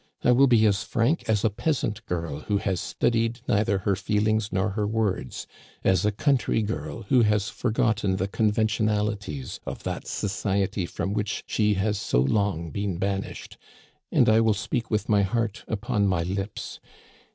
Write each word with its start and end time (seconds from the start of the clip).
''I 0.23 0.31
will 0.31 0.47
be 0.47 0.65
as 0.65 0.81
frank 0.81 1.29
as 1.29 1.45
a 1.45 1.51
peasant 1.51 2.03
girl 2.07 2.39
who 2.39 2.57
has 2.57 2.81
studied 2.81 3.41
neither 3.47 3.77
her 3.85 3.95
feelings 3.95 4.51
nor 4.51 4.71
her 4.71 4.87
words— 4.87 5.45
^as 5.85 6.05
a 6.05 6.11
country 6.11 6.63
girl 6.63 7.03
who 7.09 7.21
has 7.21 7.49
forgotten 7.49 8.15
the 8.15 8.27
conventionalities 8.27 9.59
of 9.63 9.83
that 9.83 10.07
society 10.07 10.87
from 10.87 11.13
which 11.13 11.43
she 11.45 11.75
has 11.75 11.99
so 11.99 12.19
long 12.19 12.71
been 12.71 12.97
banished— 12.97 13.59
and 14.11 14.27
I 14.27 14.41
will 14.41 14.55
speak 14.55 14.89
with 14.89 15.07
my 15.07 15.21
heart 15.21 15.63
upon 15.67 16.07
my 16.07 16.23
lips. 16.23 16.79